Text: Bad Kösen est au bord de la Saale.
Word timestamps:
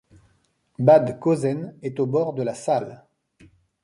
Bad 0.79 1.19
Kösen 1.19 1.75
est 1.83 1.99
au 1.99 2.07
bord 2.07 2.33
de 2.33 2.41
la 2.41 2.55
Saale. 2.55 3.05